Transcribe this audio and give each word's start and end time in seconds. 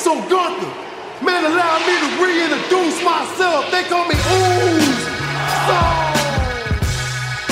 So 0.00 0.14
Gunther, 0.30 0.66
man, 1.22 1.44
allow 1.44 1.78
me 1.86 1.94
to 2.00 2.24
reintroduce 2.24 3.04
myself. 3.04 3.70
They 3.70 3.82
call 3.82 4.08
me 4.08 4.14
Ooze. 4.14 5.06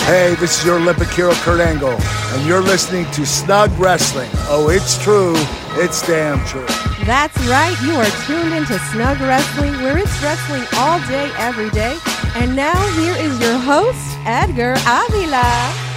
Hey, 0.06 0.34
this 0.36 0.58
is 0.58 0.64
your 0.64 0.76
Olympic 0.76 1.08
hero 1.08 1.34
Kurt 1.44 1.60
Angle, 1.60 1.90
and 1.90 2.46
you're 2.46 2.62
listening 2.62 3.04
to 3.10 3.26
Snug 3.26 3.70
Wrestling. 3.78 4.30
Oh, 4.48 4.70
it's 4.70 4.96
true. 5.04 5.34
It's 5.76 6.00
damn 6.06 6.42
true. 6.46 6.64
That's 7.04 7.36
right. 7.48 7.76
You 7.82 7.92
are 7.92 8.10
tuned 8.26 8.54
into 8.54 8.78
Snug 8.92 9.20
Wrestling, 9.20 9.74
where 9.82 9.98
it's 9.98 10.22
wrestling 10.22 10.64
all 10.76 11.00
day, 11.00 11.30
every 11.36 11.68
day. 11.68 11.98
And 12.34 12.56
now 12.56 12.80
here 12.96 13.14
is 13.18 13.38
your 13.40 13.58
host, 13.58 14.16
Edgar 14.24 14.72
Avila. 14.86 15.87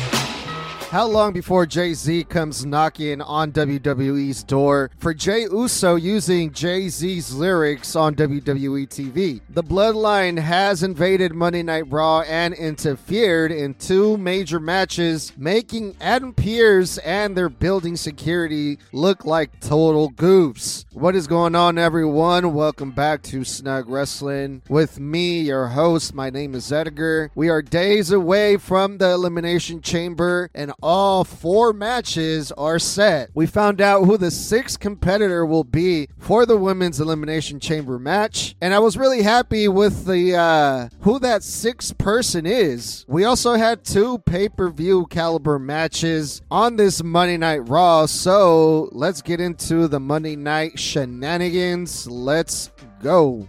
How 0.91 1.07
long 1.07 1.31
before 1.31 1.65
Jay 1.65 1.93
Z 1.93 2.25
comes 2.25 2.65
knocking 2.65 3.21
on 3.21 3.53
WWE's 3.53 4.43
door 4.43 4.91
for 4.97 5.13
Jey 5.13 5.43
Uso 5.43 5.95
using 5.95 6.51
Jay 6.51 6.89
Z's 6.89 7.33
lyrics 7.33 7.95
on 7.95 8.13
WWE 8.13 8.89
TV? 8.89 9.39
The 9.49 9.63
Bloodline 9.63 10.37
has 10.37 10.83
invaded 10.83 11.33
Monday 11.33 11.63
Night 11.63 11.85
Raw 11.87 12.23
and 12.27 12.53
interfered 12.53 13.53
in 13.53 13.75
two 13.75 14.17
major 14.17 14.59
matches, 14.59 15.31
making 15.37 15.95
Adam 16.01 16.33
Pearce 16.33 16.97
and 16.97 17.37
their 17.37 17.47
building 17.47 17.95
security 17.95 18.77
look 18.91 19.23
like 19.23 19.61
total 19.61 20.11
goofs. 20.11 20.83
What 20.91 21.15
is 21.15 21.25
going 21.25 21.55
on, 21.55 21.77
everyone? 21.77 22.53
Welcome 22.53 22.91
back 22.91 23.21
to 23.23 23.45
Snug 23.45 23.87
Wrestling 23.87 24.61
with 24.67 24.99
me, 24.99 25.39
your 25.39 25.67
host. 25.67 26.13
My 26.13 26.29
name 26.29 26.53
is 26.53 26.69
Edgar. 26.69 27.31
We 27.33 27.47
are 27.47 27.61
days 27.61 28.11
away 28.11 28.57
from 28.57 28.97
the 28.97 29.11
Elimination 29.11 29.81
Chamber 29.81 30.49
and 30.53 30.73
all 30.81 31.23
four 31.23 31.73
matches 31.73 32.51
are 32.53 32.79
set. 32.79 33.29
We 33.33 33.45
found 33.45 33.81
out 33.81 34.05
who 34.05 34.17
the 34.17 34.31
sixth 34.31 34.79
competitor 34.79 35.45
will 35.45 35.63
be 35.63 36.07
for 36.17 36.45
the 36.45 36.57
women's 36.57 36.99
elimination 36.99 37.59
chamber 37.59 37.99
match, 37.99 38.55
and 38.61 38.73
I 38.73 38.79
was 38.79 38.97
really 38.97 39.21
happy 39.21 39.67
with 39.67 40.05
the 40.05 40.35
uh, 40.35 40.89
who 41.01 41.19
that 41.19 41.43
sixth 41.43 41.97
person 41.97 42.45
is. 42.45 43.05
We 43.07 43.23
also 43.23 43.53
had 43.53 43.83
two 43.83 44.19
pay-per-view 44.19 45.07
caliber 45.07 45.59
matches 45.59 46.41
on 46.49 46.75
this 46.75 47.03
Monday 47.03 47.37
Night 47.37 47.67
Raw, 47.69 48.05
so 48.05 48.89
let's 48.91 49.21
get 49.21 49.39
into 49.39 49.87
the 49.87 49.99
Monday 49.99 50.35
Night 50.35 50.79
shenanigans. 50.79 52.07
Let's 52.07 52.71
go. 53.01 53.47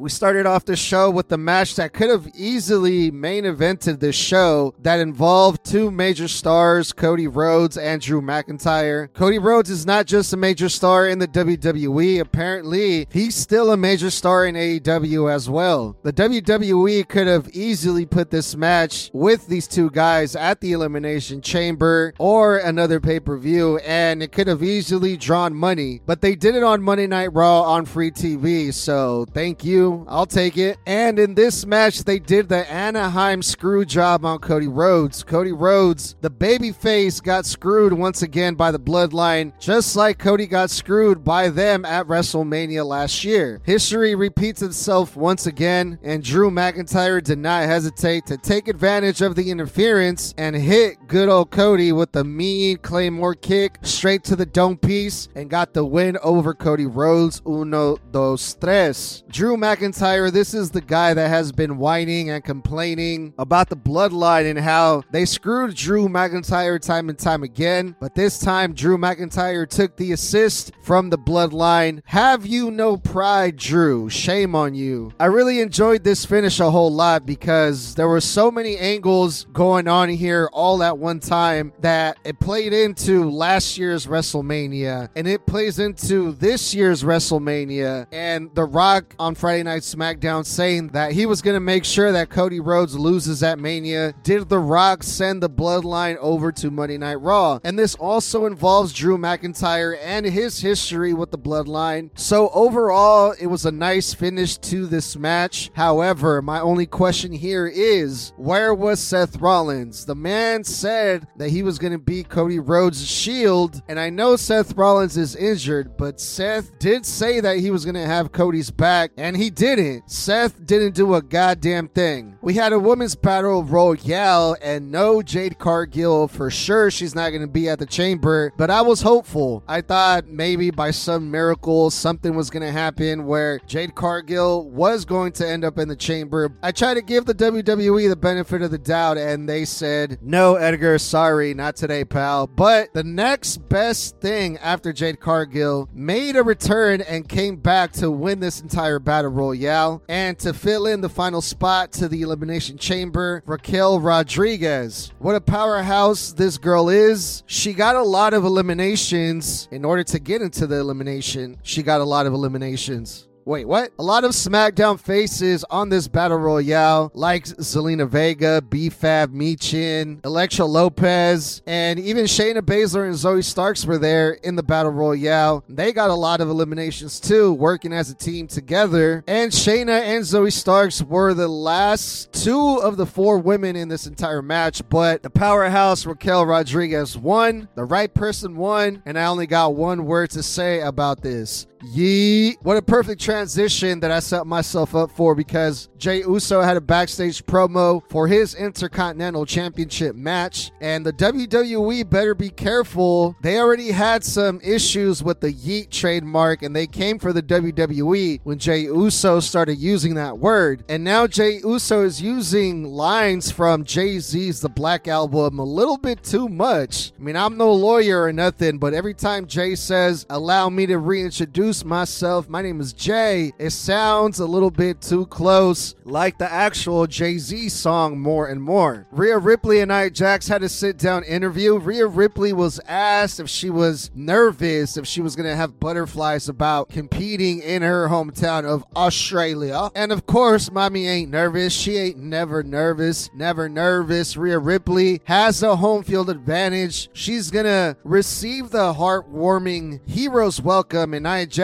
We 0.00 0.08
started 0.08 0.46
off 0.46 0.64
the 0.64 0.76
show 0.76 1.10
with 1.10 1.28
the 1.28 1.36
match 1.36 1.76
that 1.76 1.92
could 1.92 2.08
have 2.08 2.26
easily 2.34 3.10
main 3.10 3.44
evented 3.44 4.00
this 4.00 4.16
show 4.16 4.74
that 4.80 4.98
involved 4.98 5.62
two 5.62 5.90
major 5.90 6.26
stars, 6.26 6.90
Cody 6.94 7.26
Rhodes 7.26 7.76
and 7.76 8.00
Drew 8.00 8.22
McIntyre. 8.22 9.12
Cody 9.12 9.38
Rhodes 9.38 9.68
is 9.68 9.84
not 9.84 10.06
just 10.06 10.32
a 10.32 10.38
major 10.38 10.70
star 10.70 11.06
in 11.06 11.18
the 11.18 11.28
WWE, 11.28 12.18
apparently, 12.18 13.08
he's 13.10 13.34
still 13.34 13.70
a 13.70 13.76
major 13.76 14.08
star 14.08 14.46
in 14.46 14.54
AEW 14.54 15.30
as 15.30 15.50
well. 15.50 15.94
The 16.02 16.14
WWE 16.14 17.06
could 17.06 17.26
have 17.26 17.50
easily 17.50 18.06
put 18.06 18.30
this 18.30 18.56
match 18.56 19.10
with 19.12 19.48
these 19.48 19.68
two 19.68 19.90
guys 19.90 20.34
at 20.34 20.62
the 20.62 20.72
Elimination 20.72 21.42
Chamber 21.42 22.14
or 22.18 22.56
another 22.56 23.00
pay 23.00 23.20
per 23.20 23.36
view, 23.36 23.76
and 23.84 24.22
it 24.22 24.32
could 24.32 24.46
have 24.46 24.62
easily 24.62 25.18
drawn 25.18 25.54
money, 25.54 26.00
but 26.06 26.22
they 26.22 26.34
did 26.34 26.54
it 26.54 26.62
on 26.62 26.80
Monday 26.80 27.06
Night 27.06 27.34
Raw 27.34 27.60
on 27.64 27.84
free 27.84 28.10
TV, 28.10 28.72
so 28.72 29.26
thank 29.34 29.62
you. 29.62 29.89
I'll 30.08 30.26
take 30.26 30.56
it. 30.56 30.78
And 30.86 31.18
in 31.18 31.34
this 31.34 31.66
match, 31.66 32.04
they 32.04 32.18
did 32.18 32.48
the 32.48 32.70
Anaheim 32.70 33.42
screw 33.42 33.84
job 33.84 34.24
on 34.24 34.38
Cody 34.38 34.68
Rhodes. 34.68 35.22
Cody 35.22 35.52
Rhodes, 35.52 36.16
the 36.20 36.30
baby 36.30 36.72
face, 36.72 37.20
got 37.20 37.46
screwed 37.46 37.92
once 37.92 38.22
again 38.22 38.54
by 38.54 38.70
the 38.70 38.78
bloodline, 38.78 39.52
just 39.58 39.96
like 39.96 40.18
Cody 40.18 40.46
got 40.46 40.70
screwed 40.70 41.24
by 41.24 41.48
them 41.48 41.84
at 41.84 42.06
WrestleMania 42.06 42.84
last 42.84 43.24
year. 43.24 43.60
History 43.64 44.14
repeats 44.14 44.62
itself 44.62 45.16
once 45.16 45.46
again, 45.46 45.98
and 46.02 46.22
Drew 46.22 46.50
McIntyre 46.50 47.22
did 47.22 47.38
not 47.38 47.64
hesitate 47.64 48.26
to 48.26 48.36
take 48.36 48.68
advantage 48.68 49.22
of 49.22 49.34
the 49.34 49.50
interference 49.50 50.34
and 50.38 50.54
hit 50.54 50.96
good 51.06 51.28
old 51.28 51.50
Cody 51.50 51.92
with 51.92 52.12
the 52.12 52.24
mean 52.24 52.76
Claymore 52.78 53.34
kick 53.34 53.78
straight 53.82 54.24
to 54.24 54.36
the 54.36 54.46
dome 54.46 54.76
piece 54.76 55.28
and 55.34 55.50
got 55.50 55.74
the 55.74 55.84
win 55.84 56.16
over 56.22 56.54
Cody 56.54 56.86
Rhodes. 56.86 57.42
Uno, 57.46 57.96
dos, 58.10 58.54
tres. 58.54 59.24
Drew 59.28 59.56
McIntyre 59.56 59.79
McIntyre, 59.80 60.30
this 60.30 60.52
is 60.52 60.70
the 60.70 60.82
guy 60.82 61.14
that 61.14 61.28
has 61.28 61.52
been 61.52 61.78
whining 61.78 62.28
and 62.28 62.44
complaining 62.44 63.32
about 63.38 63.70
the 63.70 63.76
bloodline 63.76 64.44
and 64.44 64.58
how 64.58 65.02
they 65.10 65.24
screwed 65.24 65.74
Drew 65.74 66.06
McIntyre 66.06 66.78
time 66.78 67.08
and 67.08 67.18
time 67.18 67.42
again. 67.42 67.96
But 67.98 68.14
this 68.14 68.38
time, 68.38 68.74
Drew 68.74 68.98
McIntyre 68.98 69.66
took 69.66 69.96
the 69.96 70.12
assist 70.12 70.72
from 70.82 71.08
the 71.08 71.16
bloodline. 71.16 72.02
Have 72.04 72.46
you 72.46 72.70
no 72.70 72.98
pride, 72.98 73.56
Drew? 73.56 74.10
Shame 74.10 74.54
on 74.54 74.74
you. 74.74 75.12
I 75.18 75.26
really 75.26 75.60
enjoyed 75.60 76.04
this 76.04 76.26
finish 76.26 76.60
a 76.60 76.70
whole 76.70 76.92
lot 76.92 77.24
because 77.24 77.94
there 77.94 78.08
were 78.08 78.20
so 78.20 78.50
many 78.50 78.76
angles 78.76 79.46
going 79.54 79.88
on 79.88 80.10
here 80.10 80.50
all 80.52 80.82
at 80.82 80.98
one 80.98 81.20
time 81.20 81.72
that 81.80 82.18
it 82.24 82.38
played 82.38 82.74
into 82.74 83.30
last 83.30 83.78
year's 83.78 84.06
WrestleMania 84.06 85.08
and 85.16 85.26
it 85.26 85.46
plays 85.46 85.78
into 85.78 86.32
this 86.32 86.74
year's 86.74 87.02
WrestleMania. 87.02 88.08
And 88.12 88.54
The 88.54 88.64
Rock 88.64 89.14
on 89.18 89.34
Friday 89.34 89.62
Night 89.62 89.69
Night 89.70 89.82
SmackDown 89.82 90.44
saying 90.44 90.88
that 90.88 91.12
he 91.12 91.26
was 91.26 91.42
going 91.42 91.54
to 91.54 91.60
make 91.60 91.84
sure 91.84 92.10
that 92.10 92.28
Cody 92.28 92.58
Rhodes 92.58 92.98
loses 92.98 93.40
at 93.44 93.60
Mania. 93.60 94.12
Did 94.24 94.48
The 94.48 94.58
Rock 94.58 95.04
send 95.04 95.40
the 95.40 95.48
bloodline 95.48 96.16
over 96.16 96.50
to 96.50 96.72
Monday 96.72 96.98
Night 96.98 97.20
Raw? 97.20 97.60
And 97.62 97.78
this 97.78 97.94
also 97.94 98.46
involves 98.46 98.92
Drew 98.92 99.16
McIntyre 99.16 99.96
and 100.02 100.26
his 100.26 100.58
history 100.58 101.12
with 101.12 101.30
the 101.30 101.38
bloodline. 101.38 102.10
So 102.18 102.48
overall, 102.48 103.32
it 103.38 103.46
was 103.46 103.64
a 103.64 103.70
nice 103.70 104.12
finish 104.12 104.56
to 104.58 104.86
this 104.86 105.16
match. 105.16 105.70
However, 105.74 106.42
my 106.42 106.58
only 106.58 106.86
question 106.86 107.30
here 107.30 107.68
is 107.68 108.32
where 108.36 108.74
was 108.74 108.98
Seth 108.98 109.40
Rollins? 109.40 110.04
The 110.04 110.16
man 110.16 110.64
said 110.64 111.28
that 111.36 111.50
he 111.50 111.62
was 111.62 111.78
going 111.78 111.92
to 111.92 111.98
beat 111.98 112.28
Cody 112.28 112.58
Rhodes' 112.58 113.06
shield. 113.06 113.80
And 113.86 114.00
I 114.00 114.10
know 114.10 114.34
Seth 114.34 114.76
Rollins 114.76 115.16
is 115.16 115.36
injured, 115.36 115.96
but 115.96 116.20
Seth 116.20 116.76
did 116.80 117.06
say 117.06 117.38
that 117.38 117.58
he 117.58 117.70
was 117.70 117.84
going 117.84 117.94
to 117.94 118.06
have 118.06 118.32
Cody's 118.32 118.72
back, 118.72 119.12
and 119.16 119.36
he 119.36 119.50
didn't. 119.60 120.10
Seth 120.10 120.64
didn't 120.64 120.94
do 120.94 121.14
a 121.14 121.20
goddamn 121.20 121.88
thing. 121.88 122.38
We 122.40 122.54
had 122.54 122.72
a 122.72 122.78
women's 122.78 123.14
battle 123.14 123.62
royale 123.62 124.56
and 124.62 124.90
no 124.90 125.20
Jade 125.20 125.58
Cargill 125.58 126.28
for 126.28 126.50
sure. 126.50 126.90
She's 126.90 127.14
not 127.14 127.28
going 127.28 127.42
to 127.42 127.46
be 127.46 127.68
at 127.68 127.78
the 127.78 127.84
chamber, 127.84 128.54
but 128.56 128.70
I 128.70 128.80
was 128.80 129.02
hopeful. 129.02 129.62
I 129.68 129.82
thought 129.82 130.26
maybe 130.26 130.70
by 130.70 130.92
some 130.92 131.30
miracle 131.30 131.90
something 131.90 132.34
was 132.34 132.48
going 132.48 132.62
to 132.62 132.72
happen 132.72 133.26
where 133.26 133.58
Jade 133.66 133.94
Cargill 133.94 134.70
was 134.70 135.04
going 135.04 135.32
to 135.32 135.46
end 135.46 135.62
up 135.62 135.76
in 135.76 135.88
the 135.88 135.96
chamber. 135.96 136.56
I 136.62 136.72
tried 136.72 136.94
to 136.94 137.02
give 137.02 137.26
the 137.26 137.34
WWE 137.34 138.08
the 138.08 138.16
benefit 138.16 138.62
of 138.62 138.70
the 138.70 138.78
doubt 138.78 139.18
and 139.18 139.46
they 139.46 139.66
said, 139.66 140.20
no, 140.22 140.54
Edgar, 140.54 140.96
sorry, 140.96 141.52
not 141.52 141.76
today, 141.76 142.06
pal. 142.06 142.46
But 142.46 142.94
the 142.94 143.04
next 143.04 143.68
best 143.68 144.20
thing 144.20 144.56
after 144.56 144.94
Jade 144.94 145.20
Cargill 145.20 145.90
made 145.92 146.36
a 146.36 146.42
return 146.42 147.02
and 147.02 147.28
came 147.28 147.56
back 147.56 147.92
to 147.92 148.10
win 148.10 148.40
this 148.40 148.62
entire 148.62 148.98
battle 148.98 149.30
royale. 149.40 150.02
And 150.08 150.38
to 150.40 150.52
fill 150.52 150.86
in 150.86 151.00
the 151.00 151.08
final 151.08 151.40
spot 151.40 151.92
to 151.92 152.08
the 152.08 152.22
Elimination 152.22 152.76
Chamber, 152.76 153.42
Raquel 153.46 153.98
Rodriguez. 153.98 155.12
What 155.18 155.34
a 155.34 155.40
powerhouse 155.40 156.32
this 156.32 156.58
girl 156.58 156.90
is. 156.90 157.42
She 157.46 157.72
got 157.72 157.96
a 157.96 158.02
lot 158.02 158.34
of 158.34 158.44
eliminations 158.44 159.66
in 159.70 159.84
order 159.84 160.04
to 160.04 160.18
get 160.18 160.42
into 160.42 160.66
the 160.66 160.76
elimination. 160.76 161.56
She 161.62 161.82
got 161.82 162.00
a 162.00 162.04
lot 162.04 162.26
of 162.26 162.34
eliminations. 162.34 163.26
Wait, 163.44 163.66
what? 163.66 163.90
A 163.98 164.02
lot 164.02 164.24
of 164.24 164.32
SmackDown 164.32 165.00
faces 165.00 165.64
on 165.70 165.88
this 165.88 166.08
Battle 166.08 166.38
Royale, 166.38 167.10
like 167.14 167.44
Zelina 167.44 168.08
Vega, 168.08 168.62
B-Fab, 168.62 169.32
Michin, 169.32 170.24
Elektra 170.24 170.66
Lopez, 170.66 171.62
and 171.66 171.98
even 171.98 172.26
Shayna 172.26 172.60
Baszler 172.60 173.06
and 173.06 173.14
Zoey 173.14 173.42
Starks 173.42 173.86
were 173.86 173.98
there 173.98 174.32
in 174.32 174.56
the 174.56 174.62
Battle 174.62 174.92
Royale. 174.92 175.64
They 175.68 175.92
got 175.92 176.10
a 176.10 176.14
lot 176.14 176.40
of 176.40 176.48
eliminations 176.48 177.18
too, 177.18 177.52
working 177.54 177.92
as 177.92 178.10
a 178.10 178.14
team 178.14 178.46
together. 178.46 179.24
And 179.26 179.50
Shayna 179.50 180.00
and 180.00 180.24
Zoey 180.24 180.52
Starks 180.52 181.02
were 181.02 181.34
the 181.34 181.48
last 181.48 182.32
two 182.32 182.76
of 182.82 182.96
the 182.96 183.06
four 183.06 183.38
women 183.38 183.74
in 183.74 183.88
this 183.88 184.06
entire 184.06 184.42
match, 184.42 184.82
but 184.88 185.22
the 185.22 185.30
powerhouse 185.30 186.04
Raquel 186.04 186.44
Rodriguez 186.44 187.16
won. 187.16 187.68
The 187.74 187.84
right 187.84 188.12
person 188.12 188.56
won, 188.56 189.02
and 189.06 189.18
I 189.18 189.26
only 189.26 189.46
got 189.46 189.74
one 189.74 190.04
word 190.04 190.30
to 190.30 190.42
say 190.42 190.80
about 190.80 191.22
this. 191.22 191.66
Yeet. 191.82 192.56
What 192.62 192.76
a 192.76 192.82
perfect 192.82 193.20
transition 193.22 194.00
that 194.00 194.10
I 194.10 194.20
set 194.20 194.46
myself 194.46 194.94
up 194.94 195.10
for 195.10 195.34
because 195.34 195.88
Jey 195.96 196.18
Uso 196.18 196.60
had 196.60 196.76
a 196.76 196.80
backstage 196.80 197.44
promo 197.46 198.02
for 198.10 198.26
his 198.26 198.54
Intercontinental 198.54 199.46
Championship 199.46 200.14
match. 200.14 200.72
And 200.80 201.04
the 201.04 201.12
WWE 201.12 202.08
better 202.08 202.34
be 202.34 202.50
careful. 202.50 203.34
They 203.40 203.58
already 203.58 203.90
had 203.90 204.24
some 204.24 204.60
issues 204.62 205.22
with 205.22 205.40
the 205.40 205.52
Yeet 205.52 205.90
trademark 205.90 206.62
and 206.62 206.76
they 206.76 206.86
came 206.86 207.18
for 207.18 207.32
the 207.32 207.42
WWE 207.42 208.40
when 208.44 208.58
Jey 208.58 208.80
Uso 208.80 209.40
started 209.40 209.78
using 209.78 210.14
that 210.14 210.38
word. 210.38 210.84
And 210.88 211.02
now 211.02 211.26
Jey 211.26 211.60
Uso 211.64 212.04
is 212.04 212.20
using 212.20 212.84
lines 212.84 213.50
from 213.50 213.84
Jay 213.84 214.18
Z's 214.18 214.60
The 214.60 214.68
Black 214.68 215.08
Album 215.08 215.58
a 215.58 215.64
little 215.64 215.96
bit 215.96 216.22
too 216.22 216.48
much. 216.48 217.12
I 217.18 217.22
mean, 217.22 217.36
I'm 217.36 217.56
no 217.56 217.72
lawyer 217.72 218.22
or 218.22 218.32
nothing, 218.32 218.78
but 218.78 218.92
every 218.92 219.14
time 219.14 219.46
Jay 219.46 219.74
says, 219.74 220.26
allow 220.28 220.68
me 220.68 220.86
to 220.86 220.98
reintroduce 220.98 221.69
myself, 221.84 222.48
my 222.48 222.62
name 222.62 222.80
is 222.80 222.92
Jay, 222.92 223.52
it 223.58 223.70
sounds 223.70 224.40
a 224.40 224.44
little 224.44 224.72
bit 224.72 225.00
too 225.00 225.26
close 225.26 225.94
like 226.04 226.36
the 226.38 226.50
actual 226.50 227.06
Jay 227.06 227.38
Z 227.38 227.68
song 227.68 228.18
more 228.18 228.48
and 228.48 228.60
more. 228.60 229.06
Rhea 229.12 229.38
Ripley 229.38 229.80
and 229.80 229.90
Nia 229.90 230.10
Jax 230.10 230.48
had 230.48 230.64
a 230.64 230.68
sit 230.68 230.98
down 230.98 231.22
interview. 231.24 231.78
Rhea 231.78 232.06
Ripley 232.06 232.52
was 232.52 232.80
asked 232.88 233.38
if 233.38 233.48
she 233.48 233.70
was 233.70 234.10
nervous, 234.14 234.96
if 234.96 235.06
she 235.06 235.20
was 235.20 235.36
going 235.36 235.48
to 235.48 235.54
have 235.54 235.78
butterflies 235.78 236.48
about 236.48 236.88
competing 236.88 237.60
in 237.60 237.82
her 237.82 238.08
hometown 238.08 238.64
of 238.64 238.84
Australia. 238.96 239.90
And 239.94 240.10
of 240.10 240.26
course, 240.26 240.70
mommy 240.72 241.06
ain't 241.06 241.30
nervous. 241.30 241.72
She 241.72 241.96
ain't 241.96 242.18
never 242.18 242.62
nervous, 242.62 243.30
never 243.32 243.68
nervous. 243.68 244.36
Rhea 244.36 244.58
Ripley 244.58 245.20
has 245.24 245.62
a 245.62 245.76
home 245.76 246.02
field 246.02 246.28
advantage. 246.28 247.08
She's 247.12 247.50
going 247.50 247.66
to 247.66 247.96
receive 248.02 248.70
the 248.70 248.94
heartwarming 248.94 250.00
hero's 250.08 250.60
welcome, 250.60 251.14
and 251.14 251.24
Nia 251.24 251.46
Jax 251.46 251.59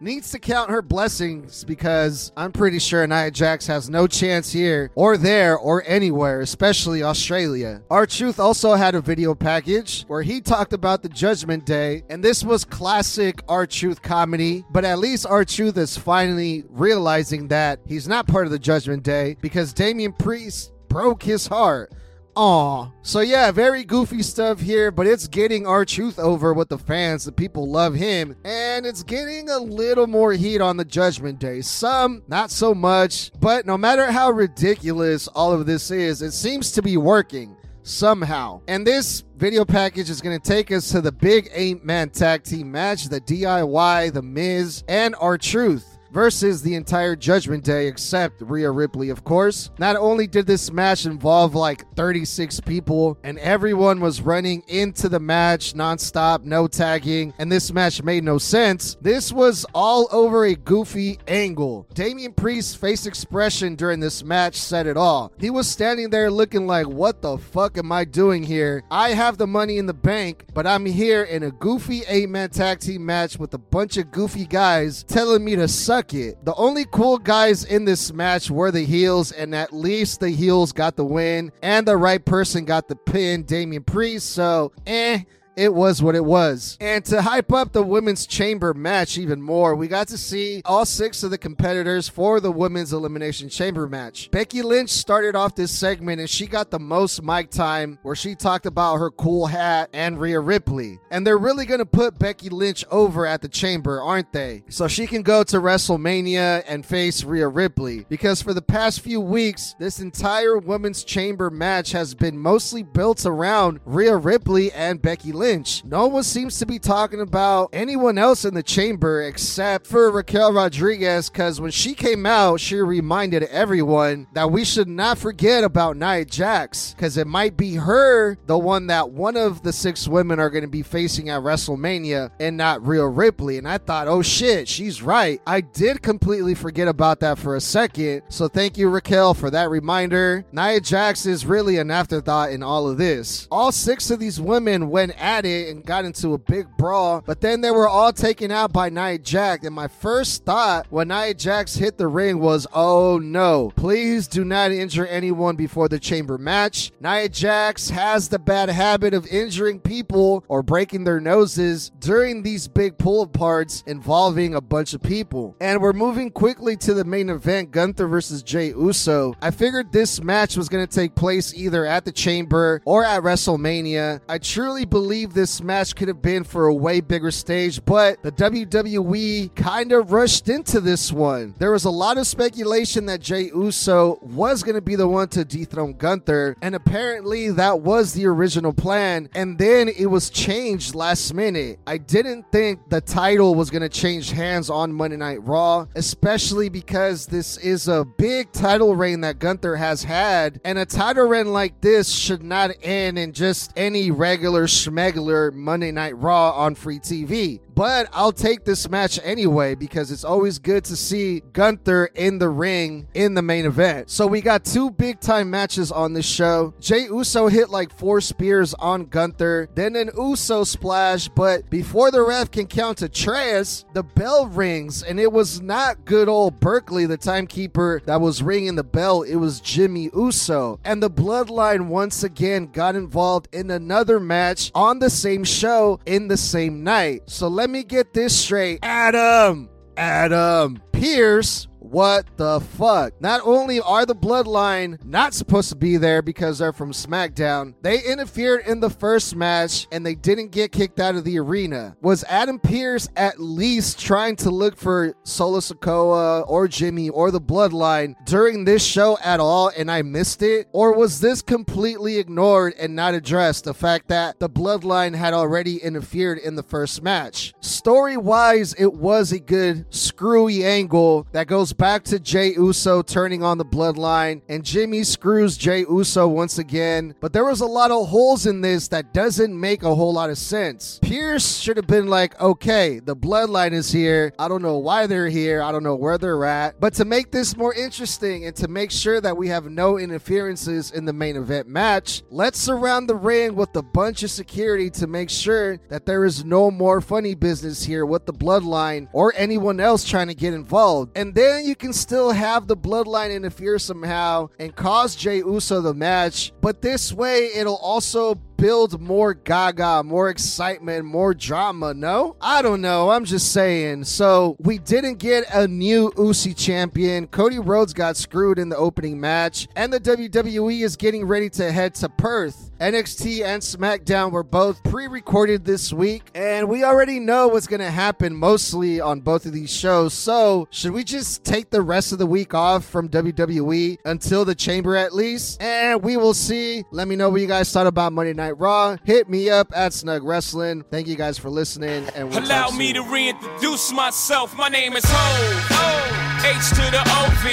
needs 0.00 0.30
to 0.30 0.38
count 0.38 0.70
her 0.70 0.82
blessings 0.82 1.64
because 1.64 2.32
I'm 2.36 2.52
pretty 2.52 2.78
sure 2.78 3.06
Nia 3.06 3.30
Jax 3.30 3.66
has 3.66 3.88
no 3.88 4.06
chance 4.06 4.52
here 4.52 4.90
or 4.94 5.16
there 5.16 5.56
or 5.56 5.82
anywhere, 5.86 6.40
especially 6.40 7.02
Australia. 7.02 7.82
R 7.90 8.06
Truth 8.06 8.38
also 8.38 8.74
had 8.74 8.94
a 8.94 9.00
video 9.00 9.34
package 9.34 10.04
where 10.08 10.22
he 10.22 10.40
talked 10.40 10.72
about 10.72 11.02
the 11.02 11.08
Judgment 11.08 11.64
Day, 11.64 12.04
and 12.08 12.22
this 12.22 12.44
was 12.44 12.64
classic 12.64 13.42
R 13.48 13.66
Truth 13.66 14.02
comedy, 14.02 14.64
but 14.70 14.84
at 14.84 14.98
least 14.98 15.26
R 15.26 15.44
Truth 15.44 15.76
is 15.78 15.96
finally 15.96 16.64
realizing 16.68 17.48
that 17.48 17.80
he's 17.86 18.08
not 18.08 18.26
part 18.26 18.46
of 18.46 18.52
the 18.52 18.58
Judgment 18.58 19.02
Day 19.02 19.36
because 19.40 19.72
Damian 19.72 20.12
Priest 20.12 20.72
broke 20.88 21.22
his 21.22 21.46
heart. 21.46 21.92
Aw. 22.40 22.88
So 23.02 23.18
yeah, 23.18 23.50
very 23.50 23.82
goofy 23.82 24.22
stuff 24.22 24.60
here, 24.60 24.92
but 24.92 25.08
it's 25.08 25.26
getting 25.26 25.66
R 25.66 25.84
Truth 25.84 26.20
over 26.20 26.54
with 26.54 26.68
the 26.68 26.78
fans. 26.78 27.24
The 27.24 27.32
people 27.32 27.68
love 27.68 27.94
him, 27.94 28.36
and 28.44 28.86
it's 28.86 29.02
getting 29.02 29.50
a 29.50 29.58
little 29.58 30.06
more 30.06 30.32
heat 30.32 30.60
on 30.60 30.76
the 30.76 30.84
Judgment 30.84 31.40
Day. 31.40 31.62
Some, 31.62 32.22
not 32.28 32.52
so 32.52 32.76
much, 32.76 33.32
but 33.40 33.66
no 33.66 33.76
matter 33.76 34.12
how 34.12 34.30
ridiculous 34.30 35.26
all 35.26 35.52
of 35.52 35.66
this 35.66 35.90
is, 35.90 36.22
it 36.22 36.30
seems 36.30 36.70
to 36.72 36.80
be 36.80 36.96
working 36.96 37.56
somehow. 37.82 38.60
And 38.68 38.86
this 38.86 39.24
video 39.36 39.64
package 39.64 40.08
is 40.08 40.20
going 40.20 40.40
to 40.40 40.48
take 40.48 40.70
us 40.70 40.92
to 40.92 41.00
the 41.00 41.10
big 41.10 41.50
eight 41.52 41.84
man 41.84 42.08
tag 42.10 42.44
team 42.44 42.70
match, 42.70 43.08
the 43.08 43.20
DIY, 43.20 44.12
The 44.12 44.22
Miz, 44.22 44.84
and 44.86 45.16
R 45.20 45.38
Truth 45.38 45.97
versus 46.12 46.62
the 46.62 46.74
entire 46.74 47.16
Judgment 47.16 47.64
Day, 47.64 47.86
except 47.86 48.40
Rhea 48.40 48.70
Ripley, 48.70 49.10
of 49.10 49.24
course. 49.24 49.70
Not 49.78 49.96
only 49.96 50.26
did 50.26 50.46
this 50.46 50.72
match 50.72 51.06
involve 51.06 51.54
like 51.54 51.84
36 51.94 52.60
people, 52.60 53.18
and 53.22 53.38
everyone 53.38 54.00
was 54.00 54.22
running 54.22 54.62
into 54.68 55.08
the 55.08 55.20
match 55.20 55.74
nonstop, 55.74 56.44
no 56.44 56.66
tagging, 56.66 57.34
and 57.38 57.50
this 57.50 57.72
match 57.72 58.02
made 58.02 58.24
no 58.24 58.38
sense, 58.38 58.96
this 59.00 59.32
was 59.32 59.66
all 59.74 60.08
over 60.10 60.44
a 60.44 60.54
goofy 60.54 61.18
angle. 61.28 61.86
Damian 61.94 62.32
Priest's 62.32 62.74
face 62.74 63.06
expression 63.06 63.74
during 63.74 64.00
this 64.00 64.24
match 64.24 64.56
said 64.56 64.86
it 64.86 64.96
all. 64.96 65.32
He 65.38 65.50
was 65.50 65.68
standing 65.68 66.10
there 66.10 66.30
looking 66.30 66.66
like, 66.66 66.86
What 66.86 67.22
the 67.22 67.38
fuck 67.38 67.78
am 67.78 67.92
I 67.92 68.04
doing 68.04 68.42
here? 68.42 68.82
I 68.90 69.10
have 69.10 69.38
the 69.38 69.46
money 69.46 69.78
in 69.78 69.86
the 69.86 69.94
bank, 69.94 70.46
but 70.54 70.66
I'm 70.66 70.86
here 70.86 71.22
in 71.22 71.42
a 71.42 71.50
goofy 71.50 72.02
eight 72.08 72.28
man 72.28 72.50
tag 72.50 72.80
team 72.80 73.04
match 73.04 73.38
with 73.38 73.54
a 73.54 73.58
bunch 73.58 73.96
of 73.96 74.10
goofy 74.10 74.46
guys 74.46 75.02
telling 75.04 75.44
me 75.44 75.56
to 75.56 75.68
suck 75.68 75.97
The 76.44 76.54
only 76.56 76.84
cool 76.90 77.18
guys 77.18 77.64
in 77.64 77.84
this 77.84 78.12
match 78.12 78.50
were 78.50 78.70
the 78.70 78.84
heels, 78.84 79.32
and 79.32 79.54
at 79.54 79.72
least 79.72 80.20
the 80.20 80.30
heels 80.30 80.72
got 80.72 80.96
the 80.96 81.04
win, 81.04 81.52
and 81.62 81.86
the 81.86 81.96
right 81.96 82.24
person 82.24 82.64
got 82.64 82.88
the 82.88 82.96
pin, 82.96 83.42
Damian 83.42 83.82
Priest. 83.82 84.30
So, 84.30 84.72
eh 84.86 85.22
it 85.58 85.74
was 85.74 86.00
what 86.00 86.14
it 86.14 86.24
was. 86.24 86.78
And 86.80 87.04
to 87.06 87.20
hype 87.20 87.52
up 87.52 87.72
the 87.72 87.82
women's 87.82 88.28
chamber 88.28 88.72
match 88.72 89.18
even 89.18 89.42
more, 89.42 89.74
we 89.74 89.88
got 89.88 90.06
to 90.08 90.16
see 90.16 90.62
all 90.64 90.86
six 90.86 91.24
of 91.24 91.32
the 91.32 91.38
competitors 91.38 92.08
for 92.08 92.38
the 92.38 92.52
women's 92.52 92.92
elimination 92.92 93.48
chamber 93.48 93.88
match. 93.88 94.30
Becky 94.30 94.62
Lynch 94.62 94.90
started 94.90 95.34
off 95.34 95.56
this 95.56 95.76
segment 95.76 96.20
and 96.20 96.30
she 96.30 96.46
got 96.46 96.70
the 96.70 96.78
most 96.78 97.24
mic 97.24 97.50
time 97.50 97.98
where 98.02 98.14
she 98.14 98.36
talked 98.36 98.66
about 98.66 98.98
her 98.98 99.10
cool 99.10 99.46
hat 99.46 99.90
and 99.92 100.20
Rhea 100.20 100.38
Ripley. 100.38 101.00
And 101.10 101.26
they're 101.26 101.36
really 101.36 101.66
going 101.66 101.80
to 101.80 101.86
put 101.86 102.20
Becky 102.20 102.50
Lynch 102.50 102.84
over 102.92 103.26
at 103.26 103.42
the 103.42 103.48
chamber, 103.48 104.00
aren't 104.00 104.32
they? 104.32 104.62
So 104.68 104.86
she 104.86 105.08
can 105.08 105.22
go 105.22 105.42
to 105.42 105.56
WrestleMania 105.56 106.62
and 106.68 106.86
face 106.86 107.24
Rhea 107.24 107.48
Ripley. 107.48 108.06
Because 108.08 108.40
for 108.40 108.54
the 108.54 108.62
past 108.62 109.00
few 109.00 109.20
weeks, 109.20 109.74
this 109.80 109.98
entire 109.98 110.56
women's 110.56 111.02
chamber 111.02 111.50
match 111.50 111.90
has 111.90 112.14
been 112.14 112.38
mostly 112.38 112.84
built 112.84 113.26
around 113.26 113.80
Rhea 113.84 114.16
Ripley 114.16 114.70
and 114.70 115.02
Becky 115.02 115.32
Lynch. 115.32 115.47
Lynch. 115.48 115.82
No 115.82 116.08
one 116.08 116.24
seems 116.24 116.58
to 116.58 116.66
be 116.66 116.78
talking 116.78 117.22
about 117.22 117.70
anyone 117.72 118.18
else 118.18 118.44
in 118.44 118.52
the 118.52 118.62
chamber 118.62 119.22
except 119.22 119.86
for 119.86 120.10
Raquel 120.10 120.52
Rodriguez 120.52 121.30
because 121.30 121.58
when 121.58 121.70
she 121.70 121.94
came 121.94 122.26
out, 122.26 122.60
she 122.60 122.76
reminded 122.76 123.44
everyone 123.44 124.26
that 124.34 124.50
we 124.50 124.62
should 124.62 124.88
not 124.88 125.16
forget 125.16 125.64
about 125.64 125.96
Nia 125.96 126.26
Jax 126.26 126.92
because 126.92 127.16
it 127.16 127.26
might 127.26 127.56
be 127.56 127.76
her, 127.76 128.36
the 128.44 128.58
one 128.58 128.88
that 128.88 129.08
one 129.08 129.38
of 129.38 129.62
the 129.62 129.72
six 129.72 130.06
women 130.06 130.38
are 130.38 130.50
going 130.50 130.64
to 130.64 130.68
be 130.68 130.82
facing 130.82 131.30
at 131.30 131.40
WrestleMania 131.40 132.30
and 132.38 132.58
not 132.58 132.86
Rhea 132.86 133.06
Ripley. 133.06 133.56
And 133.56 133.66
I 133.66 133.78
thought, 133.78 134.06
oh 134.06 134.20
shit, 134.20 134.68
she's 134.68 135.00
right. 135.00 135.40
I 135.46 135.62
did 135.62 136.02
completely 136.02 136.54
forget 136.54 136.88
about 136.88 137.20
that 137.20 137.38
for 137.38 137.56
a 137.56 137.60
second. 137.62 138.20
So 138.28 138.48
thank 138.48 138.76
you, 138.76 138.90
Raquel, 138.90 139.32
for 139.32 139.48
that 139.48 139.70
reminder. 139.70 140.44
Nia 140.52 140.80
Jax 140.80 141.24
is 141.24 141.46
really 141.46 141.78
an 141.78 141.90
afterthought 141.90 142.50
in 142.50 142.62
all 142.62 142.86
of 142.86 142.98
this. 142.98 143.48
All 143.50 143.72
six 143.72 144.10
of 144.10 144.18
these 144.18 144.38
women 144.38 144.90
went 144.90 145.12
at 145.18 145.37
at 145.38 145.46
it 145.46 145.68
and 145.68 145.84
got 145.84 146.04
into 146.04 146.34
a 146.34 146.38
big 146.38 146.66
brawl, 146.76 147.22
but 147.24 147.40
then 147.40 147.60
they 147.60 147.70
were 147.70 147.88
all 147.88 148.12
taken 148.12 148.50
out 148.50 148.72
by 148.72 148.88
Nia 148.88 149.18
Jax. 149.18 149.64
And 149.64 149.74
my 149.74 149.88
first 149.88 150.44
thought 150.44 150.86
when 150.90 151.08
Nia 151.08 151.34
Jax 151.34 151.76
hit 151.76 151.96
the 151.96 152.08
ring 152.08 152.40
was, 152.40 152.66
oh 152.72 153.18
no, 153.18 153.72
please 153.76 154.26
do 154.26 154.44
not 154.44 154.72
injure 154.72 155.06
anyone 155.06 155.56
before 155.56 155.88
the 155.88 155.98
chamber 155.98 156.38
match. 156.38 156.90
Nia 157.00 157.28
Jax 157.28 157.90
has 157.90 158.28
the 158.28 158.38
bad 158.38 158.68
habit 158.68 159.14
of 159.14 159.26
injuring 159.28 159.80
people 159.80 160.44
or 160.48 160.62
breaking 160.62 161.04
their 161.04 161.20
noses 161.20 161.90
during 162.00 162.42
these 162.42 162.66
big 162.66 162.98
pull 162.98 163.26
aparts 163.26 163.86
involving 163.86 164.54
a 164.54 164.60
bunch 164.60 164.94
of 164.94 165.02
people. 165.02 165.56
And 165.60 165.80
we're 165.80 165.92
moving 165.92 166.30
quickly 166.30 166.76
to 166.78 166.94
the 166.94 167.04
main 167.04 167.30
event 167.30 167.70
Gunther 167.70 168.08
versus 168.08 168.42
Jey 168.42 168.68
Uso. 168.68 169.34
I 169.40 169.52
figured 169.52 169.92
this 169.92 170.22
match 170.22 170.56
was 170.56 170.68
going 170.68 170.86
to 170.86 170.92
take 170.92 171.14
place 171.14 171.54
either 171.54 171.86
at 171.86 172.04
the 172.04 172.12
chamber 172.12 172.82
or 172.84 173.04
at 173.04 173.22
WrestleMania. 173.22 174.20
I 174.28 174.38
truly 174.38 174.84
believe 174.84 175.27
believe 175.28 175.34
this 175.34 175.62
match 175.62 175.94
could 175.94 176.08
have 176.08 176.22
been 176.22 176.44
for 176.44 176.66
a 176.66 176.74
way 176.74 177.00
bigger 177.00 177.30
stage, 177.30 177.84
but 177.84 178.22
the 178.22 178.32
WWE 178.32 179.54
kind 179.54 179.92
of 179.92 180.12
rushed 180.12 180.48
into 180.48 180.80
this 180.80 181.12
one. 181.12 181.54
There 181.58 181.72
was 181.72 181.84
a 181.84 181.90
lot 181.90 182.18
of 182.18 182.26
speculation 182.26 183.06
that 183.06 183.20
Jey 183.20 183.50
Uso 183.54 184.18
was 184.22 184.62
going 184.62 184.74
to 184.74 184.80
be 184.80 184.96
the 184.96 185.08
one 185.08 185.28
to 185.28 185.44
dethrone 185.44 185.94
Gunther, 185.94 186.56
and 186.62 186.74
apparently 186.74 187.50
that 187.52 187.80
was 187.80 188.12
the 188.12 188.26
original 188.26 188.72
plan, 188.72 189.28
and 189.34 189.58
then 189.58 189.88
it 189.88 190.06
was 190.06 190.30
changed 190.30 190.94
last 190.94 191.34
minute. 191.34 191.78
I 191.86 191.98
didn't 191.98 192.50
think 192.50 192.88
the 192.88 193.00
title 193.00 193.54
was 193.54 193.70
going 193.70 193.82
to 193.82 193.88
change 193.88 194.30
hands 194.30 194.70
on 194.70 194.92
Monday 194.92 195.16
Night 195.16 195.42
Raw, 195.44 195.86
especially 195.94 196.68
because 196.68 197.26
this 197.26 197.56
is 197.58 197.88
a 197.88 198.04
big 198.04 198.52
title 198.52 198.96
reign 198.96 199.20
that 199.22 199.38
Gunther 199.38 199.76
has 199.76 200.04
had, 200.04 200.60
and 200.64 200.78
a 200.78 200.86
title 200.86 201.26
reign 201.26 201.52
like 201.52 201.80
this 201.80 202.10
should 202.10 202.42
not 202.42 202.70
end 202.82 203.18
in 203.18 203.32
just 203.32 203.72
any 203.76 204.10
regular 204.10 204.66
schmegler 204.66 205.07
regular 205.08 205.50
Monday 205.50 205.90
Night 205.90 206.18
Raw 206.18 206.50
on 206.50 206.74
free 206.74 206.98
TV. 206.98 207.60
But 207.78 208.08
I'll 208.12 208.32
take 208.32 208.64
this 208.64 208.90
match 208.90 209.20
anyway 209.22 209.76
because 209.76 210.10
it's 210.10 210.24
always 210.24 210.58
good 210.58 210.82
to 210.86 210.96
see 210.96 211.44
Gunther 211.52 212.06
in 212.06 212.40
the 212.40 212.48
ring 212.48 213.06
in 213.14 213.34
the 213.34 213.42
main 213.42 213.66
event. 213.66 214.10
So 214.10 214.26
we 214.26 214.40
got 214.40 214.64
two 214.64 214.90
big 214.90 215.20
time 215.20 215.48
matches 215.48 215.92
on 215.92 216.12
this 216.12 216.26
show. 216.26 216.74
Jey 216.80 217.02
Uso 217.02 217.46
hit 217.46 217.70
like 217.70 217.96
four 217.96 218.20
spears 218.20 218.74
on 218.74 219.04
Gunther, 219.04 219.68
then 219.76 219.94
an 219.94 220.10
Uso 220.18 220.64
splash, 220.64 221.28
but 221.28 221.70
before 221.70 222.10
the 222.10 222.20
ref 222.20 222.50
can 222.50 222.66
count 222.66 222.98
to 222.98 223.08
Trace, 223.08 223.84
the 223.94 224.02
bell 224.02 224.48
rings, 224.48 225.04
and 225.04 225.20
it 225.20 225.30
was 225.30 225.60
not 225.60 226.04
good 226.04 226.28
old 226.28 226.58
Berkeley, 226.58 227.06
the 227.06 227.16
timekeeper 227.16 228.02
that 228.06 228.20
was 228.20 228.42
ringing 228.42 228.74
the 228.74 228.82
bell. 228.82 229.22
It 229.22 229.36
was 229.36 229.60
Jimmy 229.60 230.10
Uso. 230.12 230.80
And 230.84 231.00
the 231.00 231.10
bloodline 231.10 231.86
once 231.86 232.24
again 232.24 232.72
got 232.72 232.96
involved 232.96 233.46
in 233.52 233.70
another 233.70 234.18
match 234.18 234.72
on 234.74 234.98
the 234.98 235.10
same 235.10 235.44
show 235.44 236.00
in 236.06 236.26
the 236.26 236.36
same 236.36 236.82
night. 236.82 237.22
So 237.26 237.46
let 237.46 237.67
let 237.68 237.72
me 237.72 237.84
get 237.84 238.14
this 238.14 238.34
straight. 238.34 238.78
Adam, 238.82 239.68
Adam 239.98 240.80
Pearce 240.90 241.68
what 241.90 242.26
the 242.36 242.60
fuck? 242.60 243.20
Not 243.20 243.40
only 243.44 243.80
are 243.80 244.04
the 244.04 244.14
Bloodline 244.14 245.02
not 245.04 245.32
supposed 245.32 245.70
to 245.70 245.76
be 245.76 245.96
there 245.96 246.22
because 246.22 246.58
they're 246.58 246.72
from 246.72 246.92
SmackDown, 246.92 247.74
they 247.82 248.02
interfered 248.02 248.66
in 248.66 248.80
the 248.80 248.90
first 248.90 249.34
match 249.34 249.86
and 249.90 250.04
they 250.04 250.14
didn't 250.14 250.50
get 250.50 250.72
kicked 250.72 251.00
out 251.00 251.14
of 251.14 251.24
the 251.24 251.38
arena. 251.38 251.96
Was 252.02 252.24
Adam 252.24 252.58
Pearce 252.58 253.08
at 253.16 253.40
least 253.40 253.98
trying 253.98 254.36
to 254.36 254.50
look 254.50 254.76
for 254.76 255.14
Solo 255.22 255.60
Sikoa 255.60 256.44
or 256.46 256.68
Jimmy 256.68 257.08
or 257.08 257.30
the 257.30 257.40
Bloodline 257.40 258.14
during 258.26 258.64
this 258.64 258.84
show 258.84 259.16
at 259.24 259.40
all 259.40 259.70
and 259.76 259.90
I 259.90 260.02
missed 260.02 260.42
it? 260.42 260.68
Or 260.72 260.94
was 260.94 261.20
this 261.20 261.42
completely 261.42 262.18
ignored 262.18 262.74
and 262.78 262.94
not 262.94 263.14
addressed? 263.14 263.64
The 263.64 263.74
fact 263.74 264.08
that 264.08 264.38
the 264.40 264.50
Bloodline 264.50 265.14
had 265.14 265.32
already 265.32 265.78
interfered 265.78 266.38
in 266.38 266.54
the 266.54 266.62
first 266.62 267.02
match. 267.02 267.54
Story 267.60 268.16
wise, 268.16 268.74
it 268.74 268.92
was 268.92 269.32
a 269.32 269.38
good 269.38 269.86
screwy 269.94 270.64
angle 270.64 271.26
that 271.32 271.46
goes 271.46 271.72
back 271.78 272.02
to 272.02 272.18
Jey 272.18 272.54
Uso 272.54 273.02
turning 273.02 273.44
on 273.44 273.56
the 273.56 273.64
bloodline, 273.64 274.42
and 274.48 274.64
Jimmy 274.64 275.04
screws 275.04 275.56
Jey 275.56 275.80
Uso 275.88 276.26
once 276.26 276.58
again. 276.58 277.14
But 277.20 277.32
there 277.32 277.44
was 277.44 277.60
a 277.60 277.66
lot 277.66 277.92
of 277.92 278.08
holes 278.08 278.46
in 278.46 278.60
this 278.60 278.88
that 278.88 279.14
doesn't 279.14 279.58
make 279.58 279.84
a 279.84 279.94
whole 279.94 280.12
lot 280.12 280.28
of 280.28 280.38
sense. 280.38 280.98
Pearce 281.00 281.58
should 281.58 281.76
have 281.76 281.86
been 281.86 282.08
like, 282.08 282.38
okay, 282.40 282.98
the 282.98 283.14
bloodline 283.14 283.72
is 283.72 283.92
here. 283.92 284.32
I 284.40 284.48
don't 284.48 284.60
know 284.60 284.78
why 284.78 285.06
they're 285.06 285.28
here. 285.28 285.62
I 285.62 285.70
don't 285.70 285.84
know 285.84 285.94
where 285.94 286.18
they're 286.18 286.44
at. 286.44 286.80
But 286.80 286.94
to 286.94 287.04
make 287.04 287.30
this 287.30 287.56
more 287.56 287.72
interesting 287.72 288.46
and 288.46 288.56
to 288.56 288.66
make 288.66 288.90
sure 288.90 289.20
that 289.20 289.36
we 289.36 289.46
have 289.48 289.70
no 289.70 289.98
interferences 289.98 290.90
in 290.90 291.04
the 291.04 291.12
main 291.12 291.36
event 291.36 291.68
match, 291.68 292.22
let's 292.30 292.58
surround 292.58 293.08
the 293.08 293.14
ring 293.14 293.54
with 293.54 293.74
a 293.76 293.82
bunch 293.82 294.24
of 294.24 294.32
security 294.32 294.90
to 294.90 295.06
make 295.06 295.30
sure 295.30 295.78
that 295.88 296.06
there 296.06 296.24
is 296.24 296.44
no 296.44 296.72
more 296.72 297.00
funny 297.00 297.36
business 297.36 297.84
here 297.84 298.04
with 298.04 298.26
the 298.26 298.32
bloodline 298.32 299.06
or 299.12 299.32
anyone 299.36 299.78
else 299.78 300.04
trying 300.04 300.26
to 300.26 300.34
get 300.34 300.54
involved. 300.54 301.16
And 301.16 301.32
then 301.32 301.67
you 301.68 301.76
can 301.76 301.92
still 301.92 302.32
have 302.32 302.66
the 302.66 302.76
bloodline 302.76 303.32
interfere 303.32 303.78
somehow 303.78 304.48
and 304.58 304.74
cause 304.74 305.14
Jey 305.14 305.36
Uso 305.38 305.82
the 305.82 305.92
match, 305.94 306.52
but 306.62 306.80
this 306.80 307.12
way 307.12 307.50
it'll 307.54 307.76
also 307.76 308.34
build 308.58 309.00
more 309.00 309.32
gaga, 309.32 310.02
more 310.02 310.28
excitement, 310.28 311.06
more 311.06 311.32
drama, 311.32 311.94
no? 311.94 312.36
I 312.40 312.60
don't 312.60 312.82
know. 312.82 313.10
I'm 313.10 313.24
just 313.24 313.52
saying. 313.52 314.04
So, 314.04 314.56
we 314.58 314.76
didn't 314.78 315.18
get 315.18 315.44
a 315.54 315.66
new 315.66 316.10
UCEY 316.10 316.56
champion. 316.56 317.26
Cody 317.28 317.58
Rhodes 317.58 317.94
got 317.94 318.16
screwed 318.16 318.58
in 318.58 318.68
the 318.68 318.76
opening 318.76 319.18
match, 319.18 319.68
and 319.76 319.92
the 319.92 320.00
WWE 320.00 320.82
is 320.82 320.96
getting 320.96 321.24
ready 321.24 321.48
to 321.50 321.72
head 321.72 321.94
to 321.96 322.08
Perth. 322.08 322.70
NXT 322.80 323.44
and 323.44 323.60
SmackDown 323.60 324.30
were 324.30 324.44
both 324.44 324.82
pre 324.84 325.08
recorded 325.08 325.64
this 325.64 325.92
week, 325.92 326.30
and 326.34 326.68
we 326.68 326.84
already 326.84 327.18
know 327.18 327.48
what's 327.48 327.66
going 327.66 327.80
to 327.80 327.90
happen 327.90 328.34
mostly 328.36 329.00
on 329.00 329.20
both 329.20 329.46
of 329.46 329.52
these 329.52 329.72
shows. 329.72 330.14
So, 330.14 330.68
should 330.70 330.92
we 330.92 331.02
just 331.02 331.44
take 331.44 331.70
the 331.70 331.82
rest 331.82 332.12
of 332.12 332.18
the 332.18 332.26
week 332.26 332.54
off 332.54 332.84
from 332.84 333.08
WWE 333.08 333.98
until 334.04 334.44
the 334.44 334.54
chamber 334.54 334.94
at 334.96 335.12
least? 335.12 335.60
And 335.60 336.02
we 336.02 336.16
will 336.16 336.34
see. 336.34 336.84
Let 336.92 337.08
me 337.08 337.16
know 337.16 337.30
what 337.30 337.40
you 337.40 337.46
guys 337.46 337.72
thought 337.72 337.86
about 337.86 338.12
Monday 338.12 338.32
Night 338.32 338.47
Raw. 338.56 338.96
Hit 339.04 339.28
me 339.28 339.50
up 339.50 339.72
at 339.74 339.92
Snug 339.92 340.22
Wrestling. 340.22 340.84
Thank 340.90 341.06
you 341.08 341.16
guys 341.16 341.38
for 341.38 341.50
listening, 341.50 342.08
and 342.14 342.30
we'll 342.30 342.44
Allow 342.44 342.70
me 342.70 342.92
to 342.92 343.02
reintroduce 343.02 343.92
myself. 343.92 344.56
My 344.56 344.68
name 344.68 344.94
is 344.94 345.04
Ho. 345.06 346.18
H 346.48 346.68
to 346.70 346.90
the 346.90 347.02
O 347.04 347.30
V. 347.42 347.48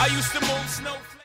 I 0.00 0.08
used 0.14 0.32
to 0.32 0.40
move 0.40 0.68
snow. 0.68 1.09